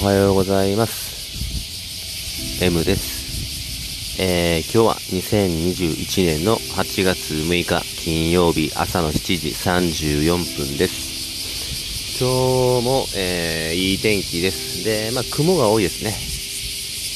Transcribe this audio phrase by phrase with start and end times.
[0.00, 2.62] おはようございます。
[2.64, 4.22] M です。
[4.22, 12.22] えー、今日は2021年の8月6日金曜日朝の7時34分です。
[12.22, 14.84] 今日も、えー、いい天気です。
[14.84, 16.14] で、まあ、雲が多いですね。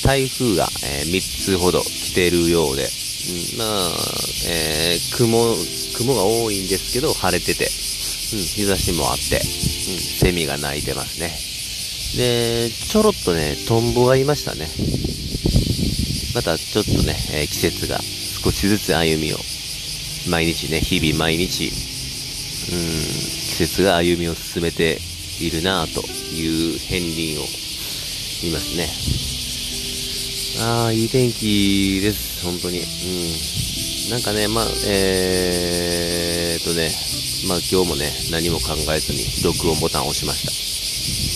[0.04, 2.86] 台風が、えー、3つほど来てるようで、う
[3.54, 3.68] ん、まあ、
[4.50, 5.54] えー、雲、
[5.98, 11.51] 雲が多いんですけど、晴れてて、うん、日差しもあって、うん、セミが鳴いてますね。
[12.16, 14.68] で、ちょろっとね、トンボがいましたね。
[16.34, 18.00] またちょっとね、えー、季節が
[18.42, 19.38] 少しずつ歩みを、
[20.28, 24.98] 毎日ね、日々毎日、うん、季節が歩みを進めて
[25.40, 26.00] いるなぁと
[26.34, 27.46] いう片鱗を
[28.44, 28.88] 見ますね。
[30.64, 32.80] ああ、いい天気です、本当に。
[32.80, 34.10] うん。
[34.10, 36.90] なんかね、まあ、えーっとね、
[37.48, 40.71] まあ今日もね、何も考えずに録音ボタンを押しました。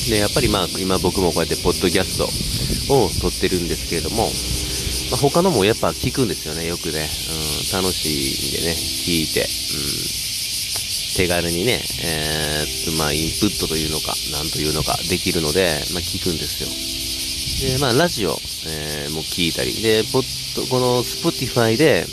[0.08, 4.30] で、やっぱりまあ、今僕もこうやってポッドキャストを撮ってるんですけれども、
[5.10, 7.08] まあ、他のもやっぱ聞くんですよね、よくね。
[7.72, 9.46] うん、楽しいんでね、聞いて、うん、
[11.16, 17.76] 手軽にね、えー、っと、まあ、インプットというのか、なんというのか、できるので、まあ、聞くんですよ。
[17.76, 22.06] で、まあ、ラジオ、えー、も聞いたり、で、ポッド、この Spotify で、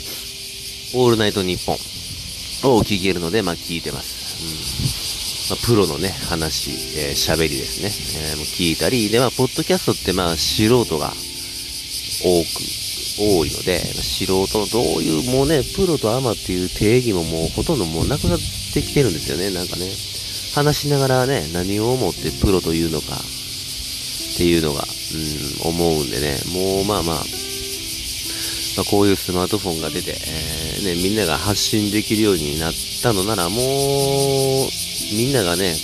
[0.94, 4.98] オールナイトニッポンを聞けるので、まあ、聞いてます。
[4.98, 5.03] うん
[5.50, 11.12] まあ、プロのね、話、えー、喋りですね、えー、聞いたり、で、まあ、ポッドキャストってまあ、素人が
[12.22, 12.84] 多く、
[13.18, 18.38] 多いので、素人のどういう、もうね、プロとアマっていう定義ももうほとんどもうなくなっ
[18.72, 19.90] てきてるんですよね、なんかね。
[20.54, 27.16] 話しながらね、何を思ってプロというのか、っていうのが、うん、思うんでね、もうまあまあ、
[28.76, 32.72] まあ、こういうスマートフォンが出て、えー、ね、みんなが発信できるようになっ
[33.02, 34.68] たのなら、もう、
[35.12, 35.74] みんながね、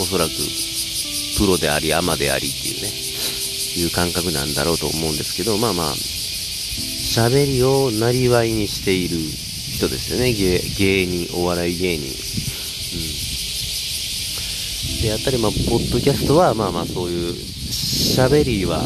[0.00, 0.30] おそらく、
[1.38, 2.88] プロであり、アマでありっていうね、
[3.76, 12.06] いう感覚なんだろうと思うんですけど、まあまあ、喋りをなりわいにしている人ですよね、芸芸人、お笑い芸人。
[12.06, 12.08] う
[15.00, 15.02] ん。
[15.02, 18.84] で、やったり、まあ、ポッドキャストは、まあまあ、そういう、喋りは、うん、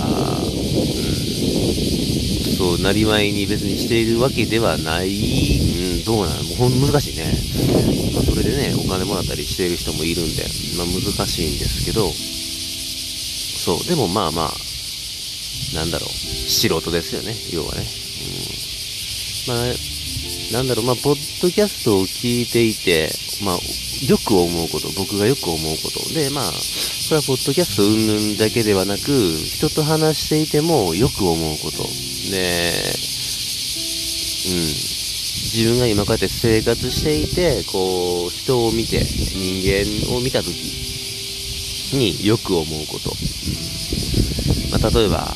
[2.56, 5.16] そう、なりわいに別にしているわけではない、うん、
[6.08, 7.36] どうなのもうほん難しいね。
[8.14, 10.42] まあ、それでね、お金もらったりしている人もいるんで、
[10.78, 17.84] まあ、難しいんですけど、そう、でもまあまあ、なんだろう、素人ですよね、要はね。
[19.46, 19.66] うん、まあ、
[20.54, 23.10] なんだろう、まあ、ポッドキャストを聞いていて、
[23.44, 23.58] まあ、
[24.06, 26.14] よく思うこと、僕がよく思うこと。
[26.14, 29.02] で、まあ、それはポッドキャスト云々だけではなく、
[29.44, 31.82] 人と話していてもよく思うこと。
[32.30, 33.17] で、
[35.54, 40.54] 自分が今こうやって生活していて、こう、人を見て、人間を見たとき
[41.94, 43.10] によく思うこと。
[44.70, 45.26] まあ、例えば、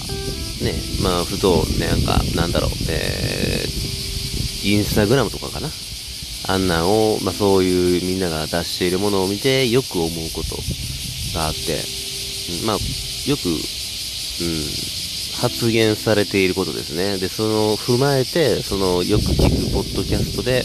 [0.60, 5.68] ね、まあ、ふと、ね、なんか、なんだろう、えー、インスタグラムとかかな。
[6.48, 10.56] あんなんを、まあ、そういうみんなが出しているものを見て、よく思うこと
[11.34, 11.80] があって、
[12.66, 13.56] まあ、よく、うん、
[15.42, 17.18] 発言されていることですね。
[17.18, 20.62] で、その、踏まえて、その、よく聞くポッドキャストで、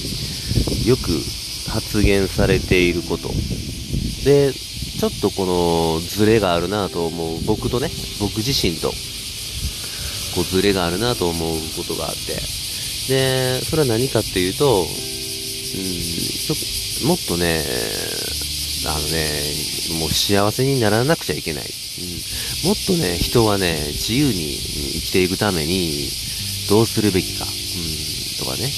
[0.87, 1.19] よく
[1.71, 3.29] 発言されていること。
[4.23, 7.89] で、ちょっとこの、ズレがあるなと思う、僕とね、
[8.19, 8.89] 僕自身と、
[10.35, 12.35] こう、ズレがあるなと思うことがあって、
[13.11, 17.63] で、それは何かっていうと、うん、ちょもっとね、
[18.85, 21.86] あのね、もう幸せにならなくちゃいけない。
[22.63, 26.09] もっとね、人はね、自由に生きていくために、
[26.69, 28.71] どうするべきか、うん、とかね。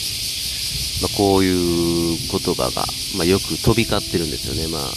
[1.02, 2.86] まあ、こういう言葉が、
[3.18, 4.68] まあ、よく飛び交ってるんですよね。
[4.68, 4.88] まあ、ま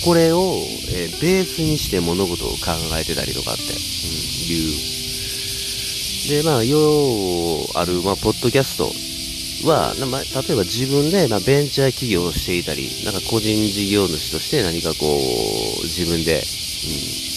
[0.00, 2.56] あ、これを、えー、ベースにして物事を考
[3.00, 6.42] えてたりとかって、うん、いう。
[6.42, 8.84] で、まあ、ようある、まあ、ポッドキャスト
[9.68, 17.29] は、まあ、例えば自分で、まあ、ベンチャー企業をしていたり、なんか個人事業主として何かこう、自分で、うん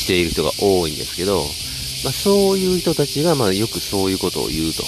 [0.00, 1.44] している人が多いんですけど、
[2.02, 4.82] まあ、そういう人たちが、まあ、よくそういうことを言うと。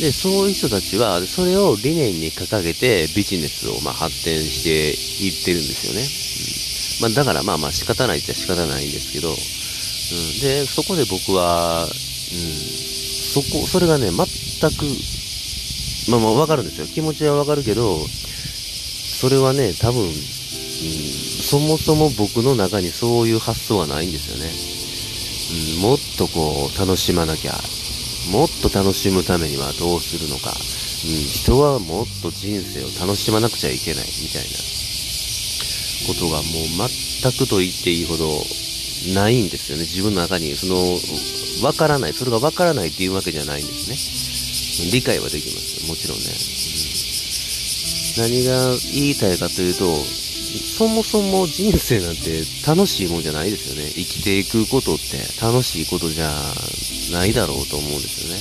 [0.00, 4.90] で、そういう人たちは、それを理念に掲げてビジネスを、まあ、発展して
[5.22, 6.00] いってるんですよね。
[7.06, 9.36] うん、まあ、だからまあまあ仕方ないっちゃ仕方ないんですけど、うん、
[10.40, 14.86] で、そこで僕は、うん、そこ、それがね、全く、
[16.10, 16.86] まあまあわかるんですよ。
[16.86, 20.10] 気持ちはわかるけど、それはね、多分、
[20.82, 24.50] そもそも僕の中にそういう発想はないんですよね。
[25.76, 27.52] うん、もっとこう、楽しまなきゃ、
[28.30, 34.48] もっと楽しむためにはどうするのか、うん、人はもっと人生を楽しまなくちゃいけない、みたいな
[36.08, 38.44] ことがもう全くと言っていいほど、
[39.14, 39.82] ないんですよね。
[39.82, 40.76] 自分の中に、その、
[41.66, 44.90] わからない、それがわからないっていうわけじゃないんですね。
[44.92, 45.86] 理解はできます。
[45.88, 46.24] もちろんね。
[48.16, 53.88] うん、何が言いたいかというと、そもそも人生なんて楽しいもんじゃないですよね。
[53.90, 56.30] 生きていくことって楽しいことじゃ
[57.12, 58.40] ないだろうと思うんですよね。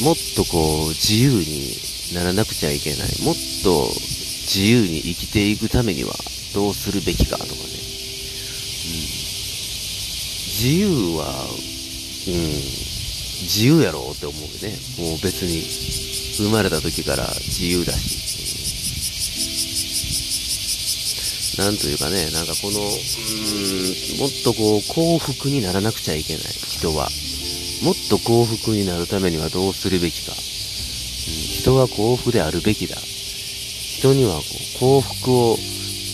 [0.00, 0.04] うん。
[0.04, 1.76] もっとこう、自由に
[2.14, 3.22] ならなくちゃいけない。
[3.22, 3.34] もっ
[3.64, 3.88] と
[4.46, 6.14] 自由に生きていくためには
[6.54, 7.54] どうするべきかとかね。
[7.54, 7.60] うん。
[10.62, 11.26] 自由は、
[12.28, 12.34] うん、
[13.42, 14.78] 自由やろうって思うよね。
[14.98, 15.62] もう別に、
[16.36, 18.29] 生まれた時から自由だし。
[21.60, 27.10] なんというかね、なんかこの、うーん、もっとこう、幸福にならなくちゃいけない、人は。
[27.82, 30.32] もっと幸福になるためにはどうするべきか。
[30.32, 32.96] うん、人は幸福であるべきだ。
[32.96, 35.58] 人にはこう幸福を、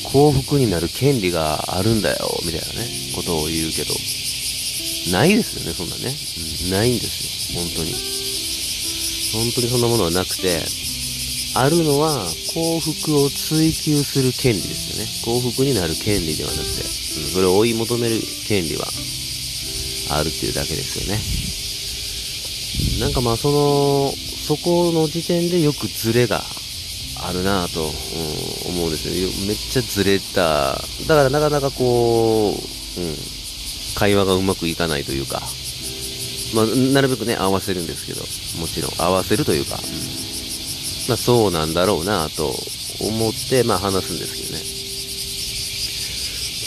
[0.02, 3.94] 幸福になる権利があるんだよ、みたいなね、ことを言うけど。
[5.12, 6.12] ないですよね、そんなね。
[6.64, 7.94] うん、ないんですよ、本当に。
[9.32, 10.85] 本当にそんなものはなくて、
[11.58, 15.40] あるのは幸福を追求する権利ですよね。
[15.40, 18.84] 幸福になる権利ではなくて、うん、それを追い求める権利は
[20.12, 21.16] あるっていうだけですよね。
[23.00, 26.44] なんかまあその、そこの時点でよくズレが
[27.24, 27.88] あるなぁと、
[28.68, 29.28] 思うんですよ。
[29.48, 30.76] めっちゃズレた。
[31.08, 33.16] だからなかなかこう、うん、
[33.94, 35.40] 会話がうまくいかないというか、
[36.54, 38.20] まあ、なるべくね、合わせるんですけど、
[38.60, 40.25] もちろん合わせるというか、うん
[41.08, 42.52] まあ、そうなんだろうなと
[43.00, 44.58] 思って、まあ、話すんですけどね。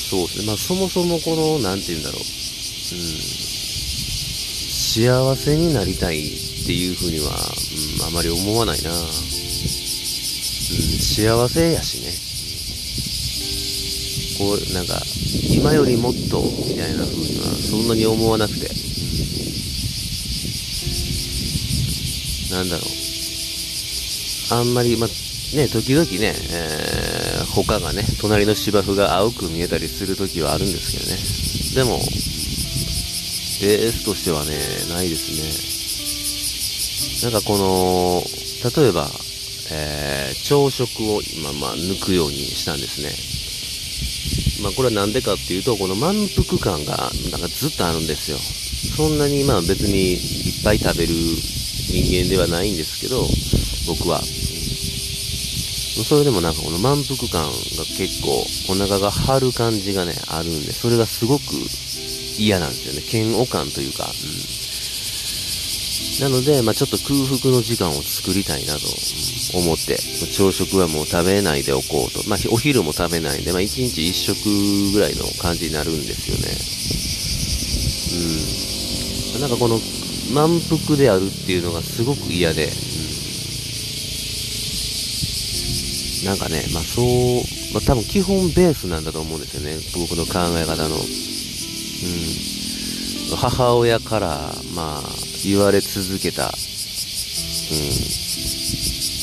[0.10, 0.46] そうですね。
[0.48, 2.22] まあ、そもそもこの、なんて言うんだろう。
[2.22, 2.26] うん。
[4.90, 6.22] 幸せになりたいっ
[6.66, 7.36] ていうふうには、うん、
[8.08, 8.92] あまり思わないな。
[8.92, 9.12] うん、幸
[11.50, 12.14] せやしね。
[14.40, 15.02] こう、なんか、
[15.52, 18.70] 今よりもっと、みたいな風には、そんなに思わなくて。
[22.52, 23.09] なんだろう。
[24.52, 31.90] あんまり、まね、時々ね、えー、他がね、隣の芝生が青く見えたりする時はあるんですけどね。
[31.90, 32.00] でも、
[33.62, 34.58] ベースとしてはね、
[34.94, 35.32] ないです
[37.26, 37.32] ね。
[37.32, 38.24] なんかこの、
[38.82, 39.10] 例えば、
[39.72, 43.12] えー、朝食を今、まあ、抜くようにしたんですね。
[44.64, 48.38] まあ、これはなんでかっていうと、この満腹感が、なんかずっとあるんですよ。
[48.96, 50.16] そんなに、まあ別にい
[50.62, 53.28] っぱい食べる人間ではないんですけど、
[53.88, 54.22] 僕は。
[56.04, 57.52] それでもなんかこの満腹感が
[57.98, 61.44] 結構お腹が張る感じがね、あるんで、それがすごく
[62.38, 63.02] 嫌なんですよね。
[63.06, 64.06] 嫌悪感というか。
[64.06, 64.08] う
[66.28, 68.88] ん、なので、まあ、ちょっと空腹の時間を作りたいなと
[69.58, 69.98] 思って、
[70.32, 72.28] 朝食はもう食べないでおこうと。
[72.30, 76.48] まあ、お昼も食べないんで、まあ、1日1食ぐらいの感じになるんですよね。
[79.36, 79.42] うん。
[79.42, 79.80] なんかこの
[80.34, 82.70] 満腹であるっていうのがすごく嫌で、
[86.26, 87.06] なんかね、まあそう、
[87.74, 90.96] まあ多分基本ベースなんだと思うんですよね、僕の考え方の。
[90.96, 91.04] うん。
[93.36, 95.04] 母親から、まあ、
[95.44, 96.52] 言われ続けた、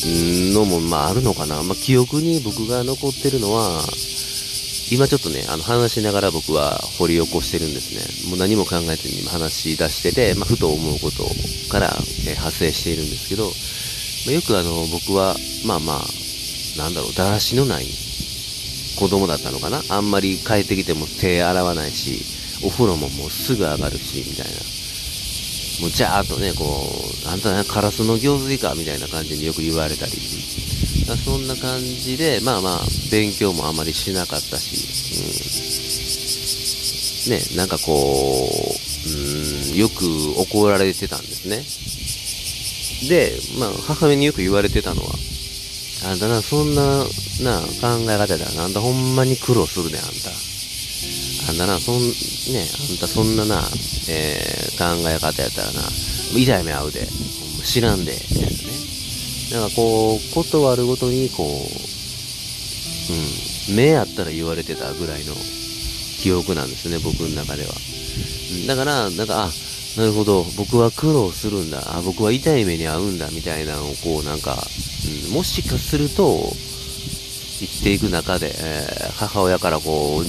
[0.05, 1.63] うん、のも、まああるのかな。
[1.63, 3.83] まあ記憶に僕が残ってるのは、
[4.89, 8.31] 今ちょっとね、あの話しながら僕は掘り起こしてるんですね。
[8.31, 11.25] もう何も考えずに話し出してて、まあ、ふと思うこと
[11.71, 11.93] から、
[12.29, 13.51] え発生しているんですけど、ま
[14.31, 16.26] あ、よくあの僕は、まあまあ、
[16.77, 17.87] なんだろう、だらしのない
[18.99, 19.83] 子供だったのかな？
[19.89, 22.25] あんまり帰ってきても手洗わないし、
[22.65, 24.53] お風呂ももうすぐ上がるし、みたいな。
[25.83, 30.13] もうジャーっとね、こう、あんたね、カラスの行水か、みたいな感じによく言われたり。
[30.13, 32.81] そんな感じで、まあまあ、
[33.13, 34.75] 勉強もあまりしなかったし、
[37.29, 40.05] うん、ね、なんかこう、うん、よく
[40.41, 41.63] 怒られてたんですね。
[43.09, 45.15] で、まあ、母親によく言われてたのは、
[46.05, 46.83] あんたな、そんな、
[47.41, 50.31] な、考え方だなあんだほんまに苦労するね、あんた。
[51.51, 52.01] あんたな、そん、
[52.53, 53.63] ね、あんたそんなな、
[54.09, 55.81] えー、考え方やったらな、
[56.35, 57.07] 痛い目合うで、
[57.65, 58.57] 知らんで、みたいなね。
[59.53, 61.49] なんかこう、ことあるごとに、こう、
[63.71, 65.35] うん、目あったら言われてたぐらいの
[66.21, 67.73] 記憶なんですね、僕の中では。
[68.67, 69.51] だから、なんか、あ、
[69.97, 74.57] なるほど、僕は苦労するんだ、あ、僕は痛い目に遭うんだ、みたいなのを、こう、なんか、
[75.33, 76.53] もしかすると、
[77.59, 80.25] 生きていく中で、えー、母親からこう、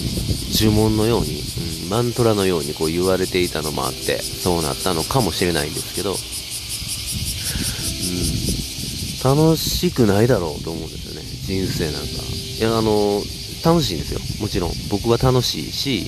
[0.50, 1.42] 呪文のように、
[1.84, 6.14] うん、マントラのようにこう言われていたのもあって、そうなったのかもしれないんですけど、う
[9.36, 12.08] ん、楽しくないだろうと思うんですよね、人生なんか。
[12.60, 13.22] いや、あの、
[13.66, 14.20] 楽しいんですよ。
[14.40, 14.72] もちろん。
[14.90, 16.06] 僕は楽しいし、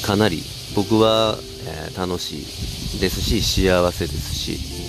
[0.00, 0.06] うん。
[0.06, 0.42] かなり、
[0.74, 2.38] 僕は、えー楽し
[2.96, 4.81] いですし、幸せですし。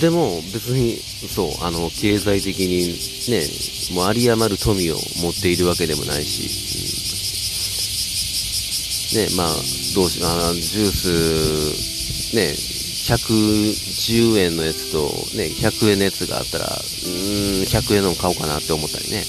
[0.00, 0.96] でも、別に、
[1.28, 2.88] そう、あの、経済的に
[3.30, 3.46] ね、
[3.94, 6.84] もう有り余る富を持っているわけでもないし、うん
[9.14, 9.46] ね、まあ、
[9.94, 12.50] どうし、あ、ジュース、ね、
[13.06, 14.98] 110円のやつと、
[15.36, 16.72] ね、100円のやつがあったら、うん、
[17.62, 19.24] 100円の買おうかなって思ったりね。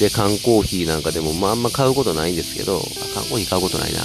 [0.00, 2.80] で、缶コーヒーなんかでも、まあ、あんま買うことないんですけど、あ
[3.14, 4.00] 缶コーヒー買うことないな。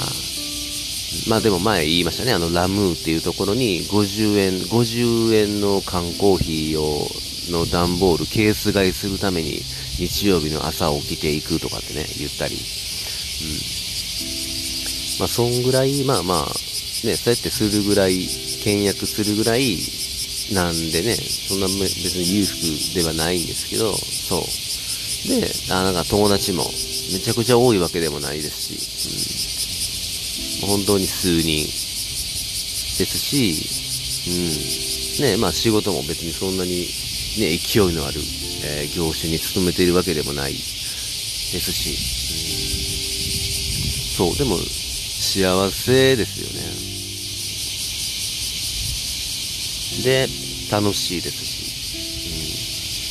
[1.30, 7.08] まあでも前言いましたね、あのラムーっていうところに50円、50円の缶コーヒーを、
[7.50, 9.62] の段ボール、ケース買いするために
[9.98, 12.56] 日曜日の朝起きていくとかってね、言ったり。
[12.56, 12.62] うん。
[15.20, 16.46] まあそんぐらい、まあまあ、
[17.06, 18.28] ね、そうやってするぐらい、
[18.64, 19.78] 倹約するぐらい
[20.54, 24.42] なんでね、そんな別に裕福ではないんですけど、そう。
[25.40, 29.61] で、あなんか友達もめちゃくちゃ多いわけでもないですし、うん。
[30.62, 33.56] 本当に数人ですし、
[35.20, 35.26] うん。
[35.26, 36.88] ね、まあ仕事も別にそんなに
[37.40, 38.20] ね、勢いのある、
[38.64, 41.90] えー業種に勤めているわけでもないですし、
[44.20, 46.82] うん、そう、でも幸せですよね。
[50.04, 50.28] で、
[50.72, 51.62] 楽しいですし、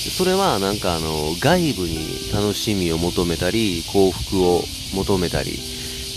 [0.07, 4.64] うん、それはなんかあの、外部に楽しみを求めたり、幸福を
[4.95, 5.59] 求めたり、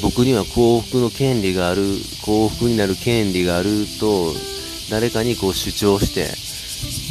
[0.03, 1.81] 僕には幸福の権利がある、
[2.21, 4.33] 幸福になる権利があると、
[4.91, 6.27] 誰かにこう主張して、っ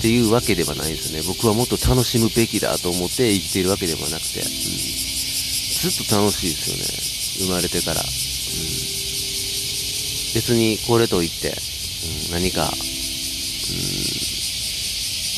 [0.03, 1.27] ていうわけではないですよね。
[1.27, 4.51] 僕はもっと楽しむべきだと思って生きているわけではなくて、うん、ず
[6.03, 6.85] っと楽しいですよね。
[7.49, 8.01] 生まれてから。
[8.01, 8.07] うん、
[10.35, 11.57] 別にこれといって、
[12.29, 12.67] うん、何か、う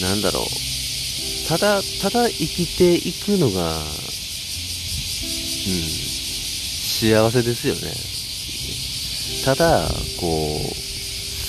[0.03, 0.47] ん、なんだろう。
[1.49, 3.85] ただ、ただ生きていくのが、うん、
[7.05, 7.81] 幸せですよね。
[9.45, 9.87] ただ、
[10.19, 10.63] こう、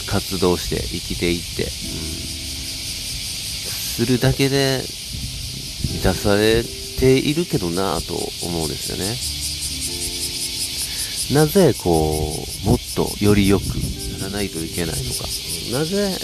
[0.06, 4.84] 活動して生きていって、うん、するだけで
[5.94, 6.62] 満たされ
[7.00, 8.92] ているけどなぁと思うんです
[11.32, 11.42] よね。
[11.42, 13.64] なぜ、こう、もっとより良く
[14.20, 15.24] ならないといけないのか。
[15.72, 16.18] なぜ、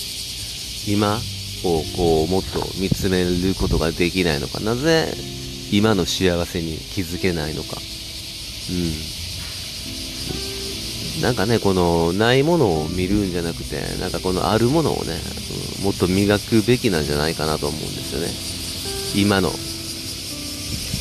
[0.89, 1.21] 今
[1.63, 4.59] をこう、もっと見つめることができないのか。
[4.59, 5.15] なぜ、
[5.71, 7.77] 今の幸せに気づけないのか。
[8.69, 9.20] うん。
[11.21, 15.13] なんかね、この、ないものを見るんじゃなくて、なんかこのあるものをね、
[15.79, 18.27] うんもっと磨くべきなんじゃないかなと思うんですよね。
[19.23, 19.49] 今の、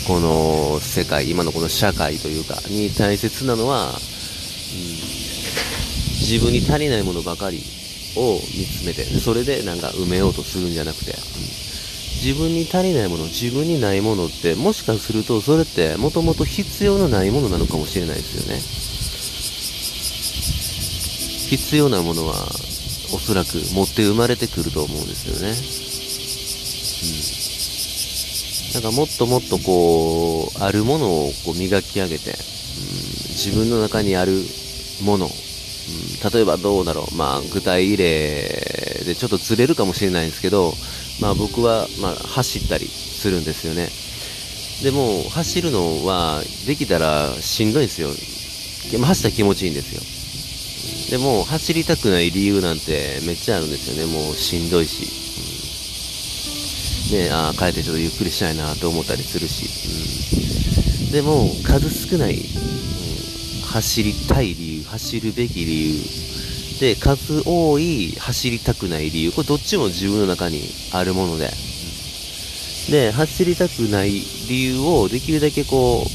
[0.08, 3.94] この世界、今のこの社会というか、に大切なのは、うん、
[6.20, 7.62] 自分に足りないものばかり
[8.16, 11.60] を見つめて、それでなんか埋めようとするんじゃなくて、うん
[12.20, 18.89] 自分に足りないもの、自分にないものって、もしかするとそれってもともと必要のないものなのかもしれないですよね。
[21.56, 22.34] 必要なものは、
[23.12, 25.50] おそらく持って生まれてくると思うんですよね。
[28.76, 28.82] うん。
[28.82, 32.36] なんかもっともっとこう、あるものをこう磨き上げて、うん、
[33.34, 34.44] 自分の中にある
[35.02, 35.32] もの、うん、
[36.32, 40.72] 例えばどうだろう、まあ具体例でちょっとずれるかもしれないんですけど、
[41.20, 43.90] まあ僕は、まあ走ったりするんですよね。
[44.84, 48.08] でも、走るのは、できたらしんどいんですよ。
[49.04, 50.19] 走ったら気持ちいいんですよ。
[51.10, 54.12] でも、走りたくない理由なんてめっちゃあるんですよね。
[54.12, 55.02] もうしんどいし。
[57.10, 59.66] うん、ねああ、帰ってちょっとゆっくりしたいなと思ったりするし。
[61.06, 62.42] うん、でも、数少ない、うん、
[63.62, 66.00] 走りたい理由、走るべき理由、
[66.78, 70.62] で、数多い走りたくない理由、これどっちも自分の中に
[70.92, 71.50] あるもので。
[72.88, 76.08] で、走りたくない理由をできるだけこう、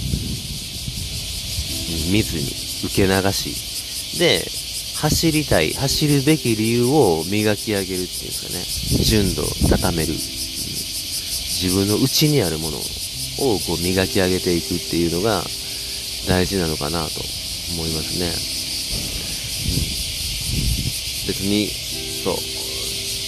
[2.13, 2.43] 見ずに
[2.85, 4.64] 受け流し、で、
[4.95, 9.03] 走りたい、走るべき理由を磨き上げるっていうんですかね。
[9.03, 10.13] 純度を高める。
[10.13, 12.81] う自分の内にあるものを
[13.59, 15.43] こう磨き上げていくっていうのが
[16.27, 17.21] 大事なのかなと
[17.73, 18.31] 思いますね。
[21.27, 21.67] 別に、
[22.23, 22.35] そう、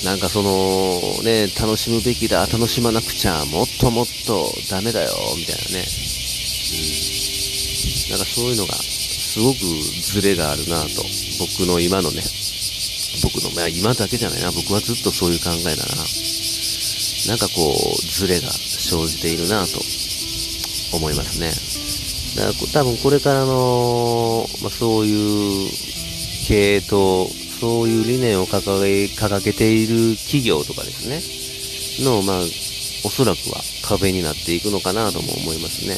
[0.06, 5.86] なんかその、ね、楽しむべきだ、楽しまなくちゃ、もっともっとダメだよ、みたいなね。
[8.08, 8.12] うん。
[8.12, 8.74] なんかそういうのが、
[9.38, 9.60] すごく
[10.02, 11.06] ズレがあるなと。
[11.38, 12.24] 僕の今のね、
[13.22, 15.94] 僕の、まあ今だけじゃないな、僕はずっとそういう考えだな。
[17.30, 19.80] なんかこう、ズレが生じているなと
[20.98, 21.54] 思いますね。
[22.36, 25.70] だから多分これからの、まあ、そういう
[26.48, 27.30] 経営と、
[27.62, 31.22] そういう理念を掲げ、掲げている企業とかですね、
[32.10, 32.38] の、まあ、
[33.06, 35.96] おそらくは壁になっていくのかなとも思いますね。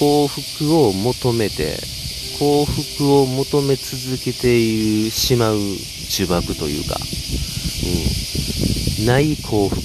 [0.00, 1.99] 幸福を求めて、
[2.40, 6.96] 幸福を求め続けてしまう呪縛というか、
[8.98, 9.78] うん、ない幸福、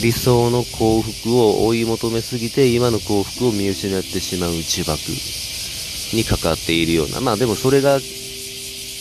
[0.00, 4.96] 理想の幸福を追い求めすぎて今の幸福を見失ってしまう呪縛
[6.16, 7.98] にかかっているような、まあでもそれが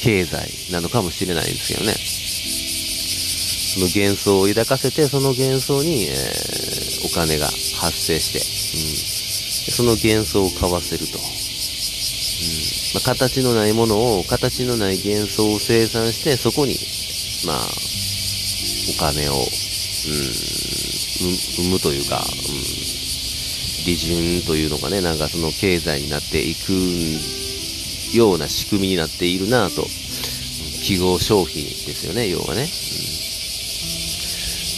[0.01, 1.93] 経済なのかもしれないですけどね。
[1.93, 11.40] その幻想を抱かせて、その幻想に、えー、お金が発生して、うん、その幻想を買わせると。
[12.93, 16.77] まあ、形のないものを、形のない幻想を生産して、そこに、
[17.45, 17.57] まあ、
[18.89, 19.41] お金を、うん、
[21.35, 26.73] 生むというか、うん、利潤というのがね、なんかその経済になっていく
[28.15, 29.87] ような仕組みになっているなと、
[30.83, 32.63] 記号消費ですよね、要はね。
[32.63, 32.67] うん。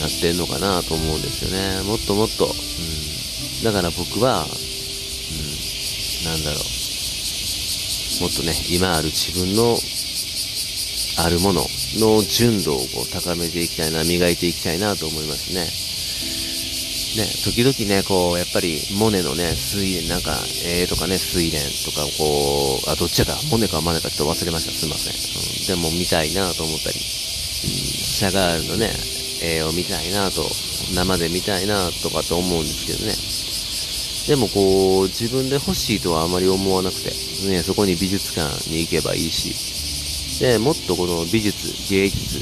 [0.01, 1.81] なってんのかなと思うんですよね。
[1.83, 4.49] もっともっと、うん、だから僕は、うん、
[6.25, 6.63] なんだろう、
[8.21, 9.77] もっとね、今ある自分の
[11.17, 11.61] あるもの
[11.99, 15.65] の純度をこう高めていきたいな、磨いていきたいなと思いますね。
[17.15, 24.71] ね、時々ね、こう、やっぱり、モネのね、水蓮、なんか、えーとかね、水蓮とか、こう、あ、どっちやか、モネかマネかちょっと忘れました。
[24.71, 25.13] すいません。
[25.13, 28.89] うん、でも見たいなと思ったり、うん、シャガールのね、
[29.43, 30.43] 絵を見たいなと、
[30.95, 33.13] 生で見たいなとかと思うんですけどね。
[34.27, 42.39] でもこう、自分で欲しいとはあまり思わなくて、ね、そこに美術館に行けばいいし、で、もっとこの美術、芸術、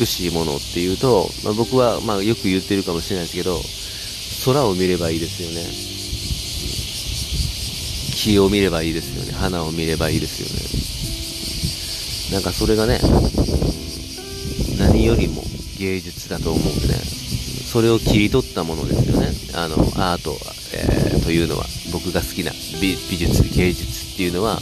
[0.00, 3.60] 美しいものっていうと、まあ、僕は、まあよく言ってるかもしれないですけど、
[4.44, 5.92] 空を見ればいいですよね。
[8.16, 9.32] 木を見ればいいですよね。
[9.32, 12.36] 花を見ればいいですよね。
[12.36, 13.00] なんかそれがね、
[14.78, 15.42] 何よりも
[15.78, 19.28] 芸術だと思うんでね、それを切り取ったものですよね。
[19.54, 20.36] あの、アート、
[20.74, 24.60] えー、というのは、僕が好きな美術、芸術っていうのは、うん、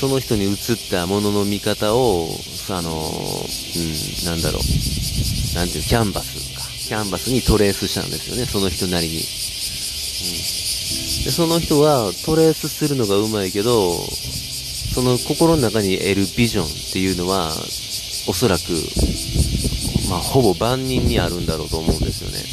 [0.00, 0.56] その人に映っ
[0.90, 2.28] たものの見方を、
[2.70, 2.96] あの、うん、
[4.26, 4.62] なんだろう、
[5.54, 6.62] なんていう、キャンバスか。
[6.88, 9.14] キャンバスにトレースしたんですよね、その人なりに。
[9.14, 9.20] うん、
[11.24, 13.92] でその人はトレースするのがうまいけど、
[14.94, 17.52] その心の中に得るビジョンっていうのは、
[18.26, 18.62] おそらく、
[20.08, 22.38] まあ、ほぼ万人にあるんだろうと思うんですよね。
[22.38, 22.44] うん、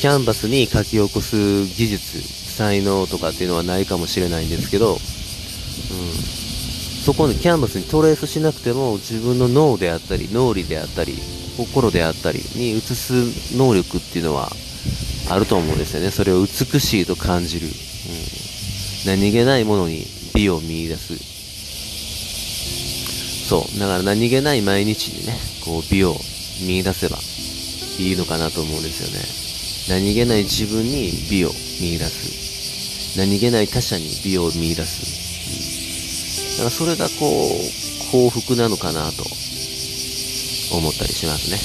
[0.00, 1.36] キャンバスに書き起こす
[1.76, 4.98] 技術、才能とかっていうのはないかもしれないんですけど、うん、
[7.04, 11.18] そこにキャンバスにトレースしなくても自分の脳であったり、脳裏であったり、
[11.56, 14.50] 心であったりに移す能力っていうのは
[15.30, 16.10] あると思うんですよね。
[16.10, 16.48] それを美
[16.80, 17.66] しいと感じる。
[17.66, 17.72] うん、
[19.06, 21.16] 何気ないものに美を見出す。
[23.48, 23.78] そう。
[23.78, 26.16] だから何気ない毎日にね、こう美を
[26.66, 27.18] 見出せば
[27.98, 29.02] いいのかなと思うんです
[29.88, 30.02] よね。
[30.02, 32.43] 何気ない自分に美を見出す。
[33.16, 36.58] 何気ない他者に美を見出す。
[36.58, 39.24] だからそれがこう、幸福なのかなと
[40.76, 41.58] 思ったりしますね。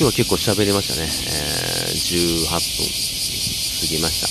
[0.00, 1.04] 今日は結構喋りましたね。
[1.04, 2.84] えー、18分
[3.80, 4.28] 過ぎました。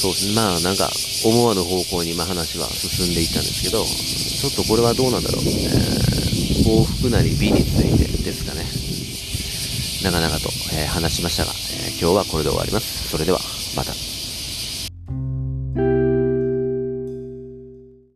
[0.00, 0.34] そうですね。
[0.34, 0.90] まあなんか
[1.24, 5.42] 思わぬ方向にま話は進んでいったんですけど、ちょっとこれはどうなんだろう。
[5.44, 8.64] えー、幸福なり美についてですかね。
[10.02, 13.08] 長々と、えー、話しましたが、えー、今日はこれで終わります。
[13.08, 13.38] それでは、
[13.76, 14.11] また。